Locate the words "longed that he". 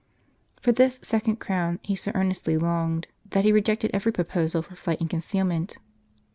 2.57-3.51